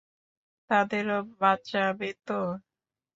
তাদেরও 0.69 1.19
বাঁচাবে 1.39 2.09
তো? 2.25 2.39